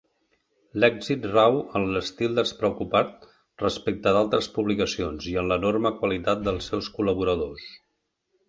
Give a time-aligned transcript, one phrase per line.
[0.83, 3.29] L'èxit rau en l'estil despreocupat
[3.65, 7.73] respecte d'altres publicacions i en l'enorme qualitat dels seus col·laboradors.